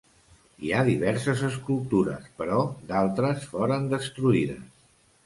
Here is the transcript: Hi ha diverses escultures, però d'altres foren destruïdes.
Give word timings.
Hi 0.67 0.71
ha 0.71 0.79
diverses 0.85 1.43
escultures, 1.47 2.25
però 2.39 2.57
d'altres 2.93 3.45
foren 3.53 3.87
destruïdes. 3.93 4.65